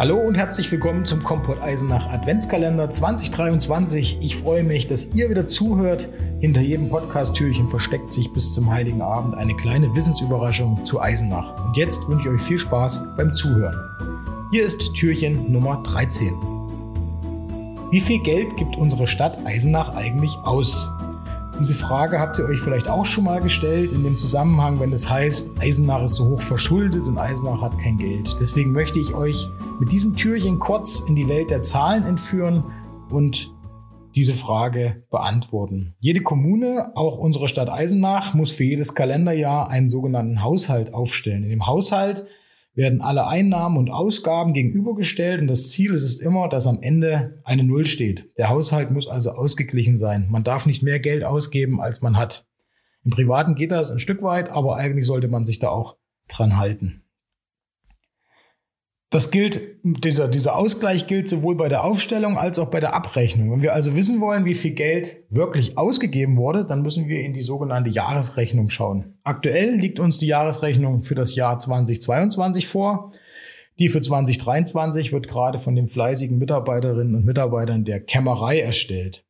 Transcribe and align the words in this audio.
Hallo 0.00 0.16
und 0.16 0.34
herzlich 0.34 0.72
willkommen 0.72 1.04
zum 1.04 1.22
Kompott 1.22 1.60
Eisenach 1.60 2.06
Adventskalender 2.08 2.90
2023. 2.90 4.16
Ich 4.22 4.34
freue 4.34 4.62
mich, 4.62 4.86
dass 4.86 5.12
ihr 5.12 5.28
wieder 5.28 5.46
zuhört. 5.46 6.08
Hinter 6.40 6.62
jedem 6.62 6.88
Podcast-Türchen 6.88 7.68
versteckt 7.68 8.10
sich 8.10 8.32
bis 8.32 8.54
zum 8.54 8.70
Heiligen 8.70 9.02
Abend 9.02 9.34
eine 9.34 9.54
kleine 9.54 9.94
Wissensüberraschung 9.94 10.86
zu 10.86 11.02
Eisenach. 11.02 11.66
Und 11.66 11.76
jetzt 11.76 12.08
wünsche 12.08 12.30
ich 12.30 12.34
euch 12.34 12.40
viel 12.40 12.58
Spaß 12.58 13.14
beim 13.18 13.34
Zuhören. 13.34 13.76
Hier 14.52 14.64
ist 14.64 14.80
Türchen 14.94 15.52
Nummer 15.52 15.82
13. 15.82 16.32
Wie 17.90 18.00
viel 18.00 18.22
Geld 18.22 18.56
gibt 18.56 18.78
unsere 18.78 19.06
Stadt 19.06 19.44
Eisenach 19.44 19.94
eigentlich 19.94 20.34
aus? 20.44 20.88
Diese 21.58 21.74
Frage 21.74 22.18
habt 22.18 22.38
ihr 22.38 22.46
euch 22.46 22.60
vielleicht 22.62 22.88
auch 22.88 23.04
schon 23.04 23.24
mal 23.24 23.42
gestellt 23.42 23.92
in 23.92 24.02
dem 24.02 24.16
Zusammenhang, 24.16 24.80
wenn 24.80 24.94
es 24.94 25.10
heißt, 25.10 25.60
Eisenach 25.60 26.04
ist 26.04 26.14
so 26.14 26.24
hoch 26.24 26.40
verschuldet 26.40 27.02
und 27.02 27.18
Eisenach 27.18 27.60
hat 27.60 27.78
kein 27.78 27.98
Geld. 27.98 28.34
Deswegen 28.40 28.72
möchte 28.72 28.98
ich 28.98 29.12
euch 29.12 29.50
mit 29.80 29.92
diesem 29.92 30.14
Türchen 30.14 30.58
kurz 30.58 31.00
in 31.08 31.16
die 31.16 31.28
Welt 31.28 31.48
der 31.48 31.62
Zahlen 31.62 32.04
entführen 32.04 32.62
und 33.08 33.50
diese 34.14 34.34
Frage 34.34 35.04
beantworten. 35.10 35.94
Jede 35.98 36.20
Kommune, 36.20 36.92
auch 36.96 37.16
unsere 37.16 37.48
Stadt 37.48 37.70
Eisenach, 37.70 38.34
muss 38.34 38.52
für 38.52 38.64
jedes 38.64 38.94
Kalenderjahr 38.94 39.70
einen 39.70 39.88
sogenannten 39.88 40.42
Haushalt 40.42 40.92
aufstellen. 40.92 41.44
In 41.44 41.50
dem 41.50 41.66
Haushalt 41.66 42.26
werden 42.74 43.00
alle 43.00 43.26
Einnahmen 43.26 43.78
und 43.78 43.90
Ausgaben 43.90 44.52
gegenübergestellt 44.52 45.40
und 45.40 45.46
das 45.46 45.70
Ziel 45.70 45.94
ist 45.94 46.02
es 46.02 46.20
immer, 46.20 46.48
dass 46.48 46.66
am 46.66 46.82
Ende 46.82 47.40
eine 47.44 47.64
Null 47.64 47.86
steht. 47.86 48.36
Der 48.36 48.50
Haushalt 48.50 48.90
muss 48.90 49.08
also 49.08 49.30
ausgeglichen 49.30 49.96
sein. 49.96 50.26
Man 50.28 50.44
darf 50.44 50.66
nicht 50.66 50.82
mehr 50.82 51.00
Geld 51.00 51.24
ausgeben, 51.24 51.80
als 51.80 52.02
man 52.02 52.18
hat. 52.18 52.46
Im 53.02 53.12
Privaten 53.12 53.54
geht 53.54 53.72
das 53.72 53.92
ein 53.92 53.98
Stück 53.98 54.22
weit, 54.22 54.50
aber 54.50 54.76
eigentlich 54.76 55.06
sollte 55.06 55.28
man 55.28 55.46
sich 55.46 55.58
da 55.58 55.70
auch 55.70 55.96
dran 56.28 56.58
halten. 56.58 57.02
Das 59.12 59.32
gilt, 59.32 59.60
dieser, 59.82 60.28
dieser 60.28 60.54
Ausgleich 60.54 61.08
gilt 61.08 61.28
sowohl 61.28 61.56
bei 61.56 61.68
der 61.68 61.82
Aufstellung 61.82 62.38
als 62.38 62.60
auch 62.60 62.70
bei 62.70 62.78
der 62.78 62.94
Abrechnung. 62.94 63.50
Wenn 63.50 63.62
wir 63.62 63.74
also 63.74 63.96
wissen 63.96 64.20
wollen, 64.20 64.44
wie 64.44 64.54
viel 64.54 64.70
Geld 64.70 65.24
wirklich 65.30 65.76
ausgegeben 65.76 66.36
wurde, 66.36 66.64
dann 66.64 66.82
müssen 66.82 67.08
wir 67.08 67.18
in 67.18 67.32
die 67.32 67.40
sogenannte 67.40 67.90
Jahresrechnung 67.90 68.70
schauen. 68.70 69.18
Aktuell 69.24 69.74
liegt 69.74 69.98
uns 69.98 70.18
die 70.18 70.28
Jahresrechnung 70.28 71.02
für 71.02 71.16
das 71.16 71.34
Jahr 71.34 71.58
2022 71.58 72.68
vor. 72.68 73.10
Die 73.80 73.88
für 73.88 74.00
2023 74.00 75.10
wird 75.10 75.26
gerade 75.26 75.58
von 75.58 75.74
den 75.74 75.88
fleißigen 75.88 76.38
Mitarbeiterinnen 76.38 77.16
und 77.16 77.24
Mitarbeitern 77.24 77.84
der 77.84 77.98
Kämmerei 77.98 78.60
erstellt. 78.60 79.24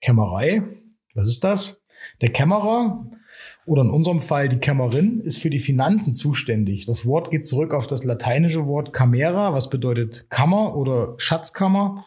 Kämmerei, 0.00 0.62
was 1.14 1.26
ist 1.26 1.42
das? 1.42 1.83
Der 2.20 2.30
Kämmerer 2.30 3.10
oder 3.66 3.82
in 3.82 3.90
unserem 3.90 4.20
Fall 4.20 4.48
die 4.48 4.58
Kämmerin 4.58 5.20
ist 5.20 5.38
für 5.38 5.50
die 5.50 5.58
Finanzen 5.58 6.14
zuständig. 6.14 6.86
Das 6.86 7.06
Wort 7.06 7.30
geht 7.30 7.46
zurück 7.46 7.74
auf 7.74 7.86
das 7.86 8.04
lateinische 8.04 8.66
Wort 8.66 8.92
Camera, 8.92 9.52
was 9.52 9.70
bedeutet 9.70 10.26
Kammer 10.30 10.76
oder 10.76 11.14
Schatzkammer. 11.18 12.04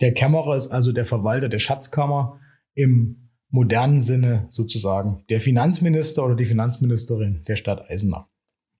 Der 0.00 0.12
Kämmerer 0.12 0.56
ist 0.56 0.68
also 0.68 0.92
der 0.92 1.04
Verwalter 1.04 1.48
der 1.48 1.58
Schatzkammer 1.58 2.40
im 2.74 3.30
modernen 3.48 4.02
Sinne 4.02 4.46
sozusagen 4.50 5.24
der 5.28 5.40
Finanzminister 5.40 6.24
oder 6.24 6.34
die 6.34 6.46
Finanzministerin 6.46 7.42
der 7.46 7.56
Stadt 7.56 7.88
Eisenach. 7.88 8.26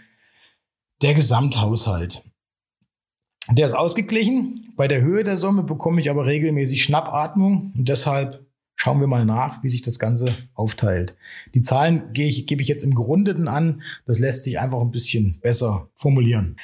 der 1.01 1.13
Gesamthaushalt. 1.13 2.23
Der 3.49 3.65
ist 3.65 3.73
ausgeglichen. 3.73 4.73
Bei 4.75 4.87
der 4.87 5.01
Höhe 5.01 5.23
der 5.23 5.37
Summe 5.37 5.63
bekomme 5.63 6.01
ich 6.01 6.09
aber 6.09 6.25
regelmäßig 6.25 6.83
Schnappatmung 6.83 7.73
und 7.77 7.87
deshalb 7.87 8.45
schauen 8.75 8.99
wir 8.99 9.07
mal 9.07 9.25
nach, 9.25 9.63
wie 9.63 9.69
sich 9.69 9.81
das 9.81 9.99
Ganze 9.99 10.35
aufteilt. 10.53 11.15
Die 11.55 11.61
Zahlen 11.61 12.13
gebe 12.13 12.61
ich 12.61 12.67
jetzt 12.67 12.83
im 12.83 12.93
Gerundeten 12.93 13.47
an. 13.47 13.81
Das 14.05 14.19
lässt 14.19 14.43
sich 14.43 14.59
einfach 14.59 14.81
ein 14.81 14.91
bisschen 14.91 15.39
besser 15.39 15.89
formulieren. 15.93 16.57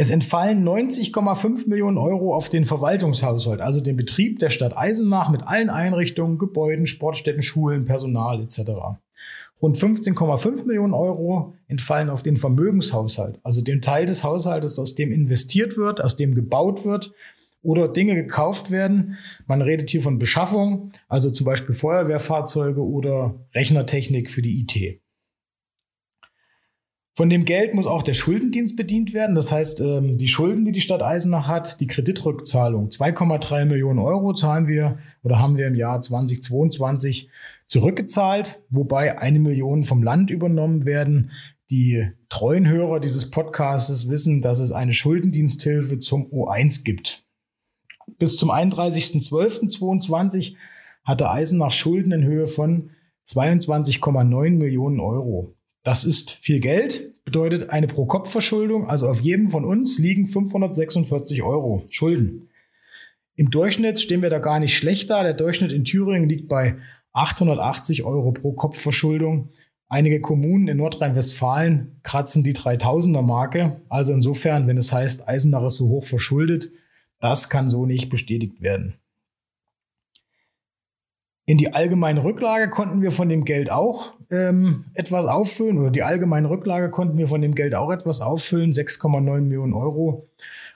Es 0.00 0.10
entfallen 0.10 0.64
90,5 0.64 1.68
Millionen 1.68 1.98
Euro 1.98 2.32
auf 2.32 2.48
den 2.48 2.64
Verwaltungshaushalt, 2.64 3.60
also 3.60 3.80
den 3.80 3.96
Betrieb 3.96 4.38
der 4.38 4.48
Stadt 4.48 4.76
Eisenach 4.76 5.28
mit 5.28 5.42
allen 5.42 5.70
Einrichtungen, 5.70 6.38
Gebäuden, 6.38 6.86
Sportstätten, 6.86 7.42
Schulen, 7.42 7.84
Personal 7.84 8.40
etc. 8.40 8.60
Rund 9.60 9.76
15,5 9.76 10.66
Millionen 10.66 10.94
Euro 10.94 11.54
entfallen 11.66 12.10
auf 12.10 12.22
den 12.22 12.36
Vermögenshaushalt, 12.36 13.40
also 13.42 13.60
den 13.60 13.82
Teil 13.82 14.06
des 14.06 14.22
Haushaltes, 14.22 14.78
aus 14.78 14.94
dem 14.94 15.10
investiert 15.10 15.76
wird, 15.76 16.00
aus 16.00 16.14
dem 16.14 16.36
gebaut 16.36 16.84
wird 16.84 17.12
oder 17.64 17.88
Dinge 17.88 18.14
gekauft 18.14 18.70
werden. 18.70 19.16
Man 19.48 19.62
redet 19.62 19.90
hier 19.90 20.00
von 20.00 20.20
Beschaffung, 20.20 20.92
also 21.08 21.32
zum 21.32 21.44
Beispiel 21.44 21.74
Feuerwehrfahrzeuge 21.74 22.86
oder 22.86 23.34
Rechnertechnik 23.52 24.30
für 24.30 24.42
die 24.42 24.60
IT. 24.60 25.00
Von 27.18 27.28
dem 27.30 27.44
Geld 27.44 27.74
muss 27.74 27.88
auch 27.88 28.04
der 28.04 28.14
Schuldendienst 28.14 28.76
bedient 28.76 29.12
werden. 29.12 29.34
Das 29.34 29.50
heißt, 29.50 29.80
ähm, 29.80 30.18
die 30.18 30.28
Schulden, 30.28 30.64
die 30.64 30.70
die 30.70 30.80
Stadt 30.80 31.02
Eisenach 31.02 31.48
hat, 31.48 31.80
die 31.80 31.88
Kreditrückzahlung, 31.88 32.90
2,3 32.90 33.64
Millionen 33.64 33.98
Euro 33.98 34.34
zahlen 34.34 34.68
wir 34.68 34.98
oder 35.24 35.40
haben 35.40 35.56
wir 35.56 35.66
im 35.66 35.74
Jahr 35.74 36.00
2022 36.00 37.28
zurückgezahlt, 37.66 38.62
wobei 38.70 39.18
eine 39.18 39.40
Million 39.40 39.82
vom 39.82 40.04
Land 40.04 40.30
übernommen 40.30 40.84
werden. 40.84 41.32
Die 41.70 42.08
treuen 42.28 42.68
Hörer 42.68 43.00
dieses 43.00 43.32
Podcasts 43.32 44.08
wissen, 44.08 44.40
dass 44.40 44.60
es 44.60 44.70
eine 44.70 44.94
Schuldendiensthilfe 44.94 45.98
zum 45.98 46.26
O1 46.26 46.84
gibt. 46.84 47.24
Bis 48.20 48.36
zum 48.36 48.52
31.12.22 48.52 50.54
hatte 51.02 51.28
Eisenach 51.28 51.72
Schulden 51.72 52.12
in 52.12 52.22
Höhe 52.22 52.46
von 52.46 52.90
22,9 53.26 54.50
Millionen 54.50 55.00
Euro. 55.00 55.57
Das 55.88 56.04
ist 56.04 56.32
viel 56.32 56.60
Geld, 56.60 57.14
bedeutet 57.24 57.70
eine 57.70 57.86
Pro-Kopf-Verschuldung, 57.86 58.90
also 58.90 59.08
auf 59.08 59.22
jedem 59.22 59.48
von 59.48 59.64
uns 59.64 59.98
liegen 59.98 60.26
546 60.26 61.42
Euro 61.42 61.86
Schulden. 61.88 62.50
Im 63.36 63.50
Durchschnitt 63.50 63.98
stehen 63.98 64.20
wir 64.20 64.28
da 64.28 64.38
gar 64.38 64.60
nicht 64.60 64.76
schlecht 64.76 65.08
da. 65.08 65.22
Der 65.22 65.32
Durchschnitt 65.32 65.72
in 65.72 65.84
Thüringen 65.84 66.28
liegt 66.28 66.46
bei 66.46 66.76
880 67.14 68.04
Euro 68.04 68.32
pro 68.32 68.52
Kopf 68.52 68.78
Verschuldung. 68.78 69.48
Einige 69.88 70.20
Kommunen 70.20 70.68
in 70.68 70.76
Nordrhein-Westfalen 70.76 71.98
kratzen 72.02 72.44
die 72.44 72.54
3000er 72.54 73.22
Marke. 73.22 73.80
Also 73.88 74.12
insofern, 74.12 74.66
wenn 74.66 74.76
es 74.76 74.92
heißt, 74.92 75.26
Eisenach 75.26 75.64
ist 75.64 75.76
so 75.76 75.88
hoch 75.88 76.04
verschuldet, 76.04 76.70
das 77.18 77.48
kann 77.48 77.70
so 77.70 77.86
nicht 77.86 78.10
bestätigt 78.10 78.60
werden. 78.60 78.98
In 81.48 81.56
die 81.56 81.72
allgemeine 81.72 82.22
Rücklage 82.24 82.68
konnten 82.68 83.00
wir 83.00 83.10
von 83.10 83.30
dem 83.30 83.46
Geld 83.46 83.70
auch 83.70 84.12
ähm, 84.30 84.84
etwas 84.92 85.24
auffüllen 85.24 85.78
oder 85.78 85.90
die 85.90 86.02
allgemeine 86.02 86.50
Rücklage 86.50 86.90
konnten 86.90 87.16
wir 87.16 87.26
von 87.26 87.40
dem 87.40 87.54
Geld 87.54 87.74
auch 87.74 87.90
etwas 87.90 88.20
auffüllen, 88.20 88.74
6,9 88.74 89.40
Millionen 89.40 89.72
Euro 89.72 90.28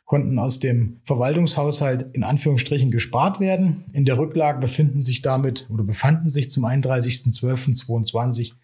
konnten 0.06 0.38
aus 0.38 0.61
dem 0.61 1.03
Verwaltungshaushalt 1.05 2.06
in 2.15 2.25
Anführungsstrichen 2.25 2.91
gespart 2.91 3.38
werden. 3.38 3.84
In 3.93 4.06
der 4.06 4.16
Rücklage 4.16 4.61
befinden 4.61 5.03
sich 5.03 5.21
damit 5.21 5.69
oder 5.71 5.84
befanden 5.84 6.31
sich 6.31 6.50
zum 6.50 6.65
31.12.22 6.65 8.55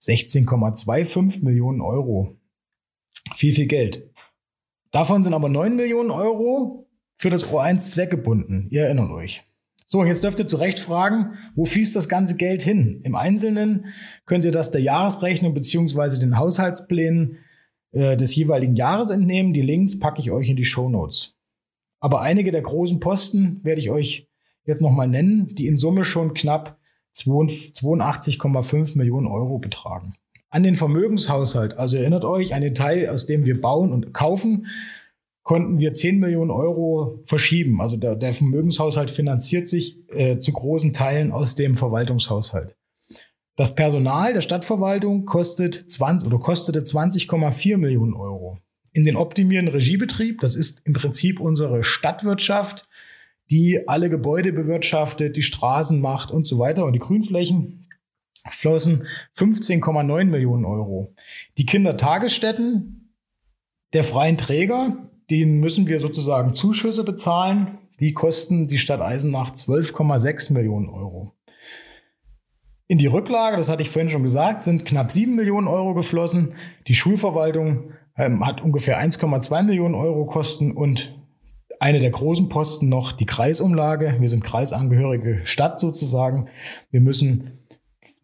16,25 0.00 1.44
Millionen 1.44 1.80
Euro. 1.80 2.36
Viel, 3.34 3.52
viel 3.52 3.66
Geld. 3.66 4.08
Davon 4.92 5.24
sind 5.24 5.34
aber 5.34 5.48
9 5.48 5.74
Millionen 5.74 6.12
Euro 6.12 6.86
für 7.16 7.30
das 7.30 7.48
O1 7.48 7.80
zweckgebunden. 7.90 8.68
Ihr 8.70 8.84
erinnert 8.84 9.10
euch. 9.10 9.49
So, 9.92 9.98
und 9.98 10.06
jetzt 10.06 10.22
dürft 10.22 10.38
ihr 10.38 10.46
zu 10.46 10.58
Recht 10.58 10.78
fragen, 10.78 11.32
wo 11.56 11.64
fließt 11.64 11.96
das 11.96 12.08
ganze 12.08 12.36
Geld 12.36 12.62
hin? 12.62 13.00
Im 13.02 13.16
Einzelnen 13.16 13.86
könnt 14.24 14.44
ihr 14.44 14.52
das 14.52 14.70
der 14.70 14.82
Jahresrechnung 14.82 15.52
beziehungsweise 15.52 16.20
den 16.20 16.38
Haushaltsplänen 16.38 17.38
äh, 17.90 18.16
des 18.16 18.32
jeweiligen 18.36 18.76
Jahres 18.76 19.10
entnehmen. 19.10 19.52
Die 19.52 19.62
Links 19.62 19.98
packe 19.98 20.20
ich 20.20 20.30
euch 20.30 20.48
in 20.48 20.54
die 20.54 20.64
Show 20.64 20.88
Notes. 20.88 21.36
Aber 21.98 22.20
einige 22.20 22.52
der 22.52 22.62
großen 22.62 23.00
Posten 23.00 23.58
werde 23.64 23.80
ich 23.80 23.90
euch 23.90 24.28
jetzt 24.64 24.80
nochmal 24.80 25.08
nennen, 25.08 25.56
die 25.56 25.66
in 25.66 25.76
Summe 25.76 26.04
schon 26.04 26.34
knapp 26.34 26.78
82,5 27.16 28.96
Millionen 28.96 29.26
Euro 29.26 29.58
betragen. 29.58 30.14
An 30.50 30.62
den 30.62 30.76
Vermögenshaushalt, 30.76 31.76
also 31.78 31.96
erinnert 31.96 32.24
euch, 32.24 32.54
an 32.54 32.62
den 32.62 32.76
Teil, 32.76 33.08
aus 33.08 33.26
dem 33.26 33.44
wir 33.44 33.60
bauen 33.60 33.92
und 33.92 34.14
kaufen, 34.14 34.68
konnten 35.50 35.80
wir 35.80 35.92
10 35.92 36.20
Millionen 36.20 36.52
Euro 36.52 37.18
verschieben. 37.24 37.80
Also 37.80 37.96
der, 37.96 38.14
der 38.14 38.34
Vermögenshaushalt 38.34 39.10
finanziert 39.10 39.68
sich 39.68 39.98
äh, 40.10 40.38
zu 40.38 40.52
großen 40.52 40.92
Teilen 40.92 41.32
aus 41.32 41.56
dem 41.56 41.74
Verwaltungshaushalt. 41.74 42.76
Das 43.56 43.74
Personal 43.74 44.32
der 44.32 44.42
Stadtverwaltung 44.42 45.24
kostet 45.24 45.90
20 45.90 46.28
oder 46.28 46.38
kostete 46.38 46.82
20,4 46.82 47.78
Millionen 47.78 48.14
Euro. 48.14 48.60
In 48.92 49.04
den 49.04 49.16
optimierenden 49.16 49.74
Regiebetrieb, 49.74 50.40
das 50.40 50.54
ist 50.54 50.86
im 50.86 50.92
Prinzip 50.92 51.40
unsere 51.40 51.82
Stadtwirtschaft, 51.82 52.88
die 53.50 53.88
alle 53.88 54.08
Gebäude 54.08 54.52
bewirtschaftet, 54.52 55.36
die 55.36 55.42
Straßen 55.42 56.00
macht 56.00 56.30
und 56.30 56.46
so 56.46 56.60
weiter 56.60 56.84
und 56.84 56.92
die 56.92 57.00
Grünflächen, 57.00 57.88
flossen 58.48 59.08
15,9 59.36 60.26
Millionen 60.26 60.64
Euro. 60.64 61.12
Die 61.58 61.66
Kindertagesstätten 61.66 63.16
der 63.92 64.04
freien 64.04 64.36
Träger, 64.36 65.09
denen 65.30 65.60
müssen 65.60 65.86
wir 65.86 66.00
sozusagen 66.00 66.54
Zuschüsse 66.54 67.04
bezahlen 67.04 67.78
die 68.00 68.14
kosten 68.14 68.66
die 68.66 68.78
Stadt 68.78 69.02
Eisenach 69.02 69.52
12,6 69.52 70.54
Millionen 70.54 70.88
Euro. 70.88 71.32
In 72.88 72.98
die 72.98 73.06
Rücklage, 73.06 73.56
das 73.56 73.68
hatte 73.68 73.82
ich 73.82 73.90
vorhin 73.90 74.08
schon 74.08 74.22
gesagt, 74.22 74.62
sind 74.62 74.84
knapp 74.84 75.12
7 75.12 75.36
Millionen 75.36 75.68
Euro 75.68 75.94
geflossen. 75.94 76.54
Die 76.88 76.94
Schulverwaltung 76.94 77.92
ähm, 78.16 78.44
hat 78.44 78.62
ungefähr 78.62 79.00
1,2 79.00 79.62
Millionen 79.62 79.94
Euro 79.94 80.24
Kosten 80.24 80.72
und 80.72 81.14
eine 81.78 82.00
der 82.00 82.10
großen 82.10 82.48
Posten 82.48 82.88
noch 82.88 83.12
die 83.12 83.26
Kreisumlage. 83.26 84.16
Wir 84.18 84.28
sind 84.28 84.44
kreisangehörige 84.44 85.42
Stadt 85.44 85.78
sozusagen. 85.78 86.48
Wir 86.90 87.00
müssen 87.00 87.66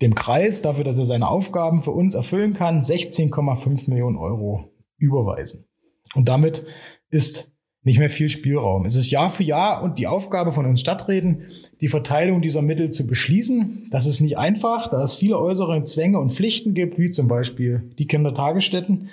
dem 0.01 0.15
Kreis 0.15 0.63
dafür, 0.63 0.85
dass 0.85 0.99
er 0.99 1.07
seine 1.07 1.29
Aufgaben 1.29 1.83
für 1.83 1.93
uns 1.93 2.15
erfüllen 2.15 2.55
kann, 2.55 2.81
16,5 2.81 3.89
Millionen 3.91 4.17
Euro 4.17 4.73
überweisen. 4.99 5.67
Und 6.15 6.29
damit 6.29 6.67
ist 7.11 7.57
nicht 7.87 8.01
mehr 8.01 8.11
viel 8.11 8.29
Spielraum. 8.29 8.85
Es 8.85 8.97
ist 8.97 9.11
Jahr 9.11 9.31
für 9.31 9.45
Jahr 9.45 9.83
und 9.83 9.99
die 9.99 10.09
Aufgabe 10.09 10.51
von 10.51 10.67
uns 10.67 10.81
Stadträten, 10.81 11.43
die 11.81 11.87
Verteilung 11.87 12.43
dieser 12.43 12.61
Mittel 12.61 12.91
zu 12.91 13.07
beschließen. 13.07 13.87
Das 13.93 14.07
ist 14.07 14.21
nicht 14.21 14.37
einfach, 14.39 14.89
da 14.89 15.05
es 15.05 15.15
viele 15.15 15.39
äußere 15.39 15.81
Zwänge 15.85 16.19
und 16.19 16.33
Pflichten 16.33 16.75
gibt, 16.75 16.99
wie 16.99 17.13
zum 17.13 17.29
Beispiel 17.29 17.91
die 17.97 18.09
Kindertagesstätten. 18.09 19.09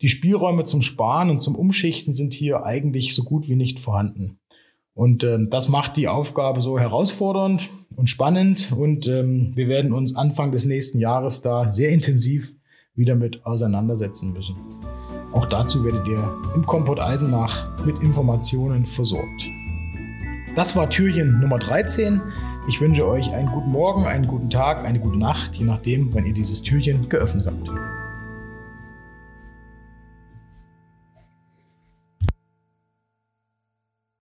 Die 0.00 0.08
Spielräume 0.08 0.64
zum 0.64 0.80
Sparen 0.80 1.28
und 1.28 1.42
zum 1.42 1.54
Umschichten 1.54 2.14
sind 2.14 2.32
hier 2.32 2.64
eigentlich 2.64 3.14
so 3.14 3.24
gut 3.24 3.46
wie 3.48 3.56
nicht 3.56 3.78
vorhanden. 3.78 4.38
Und 4.94 5.22
äh, 5.22 5.38
das 5.50 5.68
macht 5.68 5.98
die 5.98 6.08
Aufgabe 6.08 6.62
so 6.62 6.78
herausfordernd 6.78 7.68
und 7.94 8.08
spannend. 8.08 8.72
Und 8.72 9.06
ähm, 9.06 9.52
wir 9.54 9.68
werden 9.68 9.92
uns 9.92 10.16
Anfang 10.16 10.50
des 10.50 10.64
nächsten 10.64 10.98
Jahres 10.98 11.42
da 11.42 11.68
sehr 11.68 11.90
intensiv 11.90 12.54
wieder 12.94 13.16
mit 13.16 13.44
auseinandersetzen 13.44 14.32
müssen. 14.32 14.56
Auch 15.34 15.46
dazu 15.46 15.84
werdet 15.84 16.06
ihr 16.06 16.22
im 16.54 16.64
Kompott 16.64 17.00
Eisenach 17.00 17.66
mit 17.84 17.98
Informationen 18.00 18.86
versorgt. 18.86 19.50
Das 20.54 20.76
war 20.76 20.88
Türchen 20.88 21.40
Nummer 21.40 21.58
13. 21.58 22.22
Ich 22.68 22.80
wünsche 22.80 23.06
euch 23.06 23.32
einen 23.32 23.48
guten 23.48 23.72
Morgen, 23.72 24.06
einen 24.06 24.28
guten 24.28 24.48
Tag, 24.48 24.84
eine 24.84 25.00
gute 25.00 25.18
Nacht, 25.18 25.56
je 25.56 25.64
nachdem, 25.64 26.14
wann 26.14 26.24
ihr 26.24 26.32
dieses 26.32 26.62
Türchen 26.62 27.08
geöffnet 27.08 27.46
habt. 27.46 27.68